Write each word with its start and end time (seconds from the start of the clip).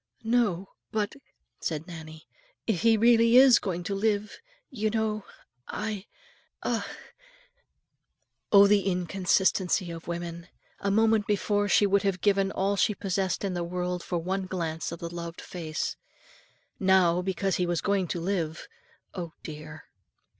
"No, 0.23 0.69
but," 0.91 1.13
said 1.59 1.85
Nannie, 1.85 2.25
"if 2.65 2.81
he 2.81 2.97
really 2.97 3.37
is 3.37 3.59
going 3.59 3.83
to 3.83 3.93
live, 3.93 4.39
you 4.71 4.89
know, 4.89 5.25
I 5.67 6.07
a" 6.63 6.83
Oh 8.51 8.65
the 8.65 8.81
inconsistency 8.87 9.91
of 9.91 10.07
women! 10.07 10.47
A 10.79 10.89
moment 10.89 11.27
before, 11.27 11.65
and 11.65 11.71
she 11.71 11.85
would 11.85 12.01
have 12.01 12.19
given 12.19 12.51
all 12.51 12.75
she 12.75 12.95
possessed 12.95 13.43
in 13.43 13.53
the 13.53 13.63
world 13.63 14.01
for 14.01 14.17
one 14.17 14.47
glance 14.47 14.91
of 14.91 14.97
the 14.97 15.13
loved 15.13 15.39
face; 15.39 15.95
now, 16.79 17.21
because 17.21 17.57
he 17.57 17.67
was 17.67 17.79
going 17.79 18.07
to 18.07 18.19
live, 18.19 18.67
oh, 19.13 19.33
dear! 19.43 19.83